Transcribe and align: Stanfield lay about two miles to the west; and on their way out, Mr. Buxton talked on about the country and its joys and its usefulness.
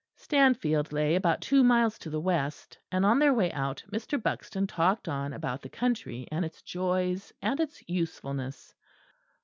Stanfield 0.15 0.91
lay 0.91 1.13
about 1.13 1.41
two 1.41 1.63
miles 1.63 1.99
to 1.99 2.09
the 2.09 2.19
west; 2.19 2.79
and 2.91 3.05
on 3.05 3.19
their 3.19 3.35
way 3.35 3.51
out, 3.51 3.83
Mr. 3.93 4.19
Buxton 4.19 4.65
talked 4.65 5.07
on 5.07 5.31
about 5.31 5.61
the 5.61 5.69
country 5.69 6.27
and 6.31 6.43
its 6.43 6.63
joys 6.63 7.31
and 7.39 7.59
its 7.59 7.83
usefulness. 7.87 8.73